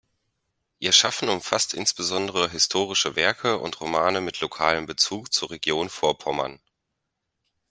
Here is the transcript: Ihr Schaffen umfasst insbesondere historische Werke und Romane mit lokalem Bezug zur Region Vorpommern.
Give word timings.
Ihr 0.79 0.93
Schaffen 0.93 1.29
umfasst 1.29 1.75
insbesondere 1.75 2.49
historische 2.49 3.15
Werke 3.15 3.59
und 3.59 3.79
Romane 3.81 4.19
mit 4.19 4.39
lokalem 4.39 4.87
Bezug 4.87 5.31
zur 5.31 5.51
Region 5.51 5.89
Vorpommern. 5.89 6.59